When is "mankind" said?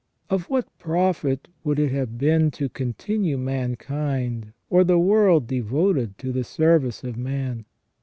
3.37-4.51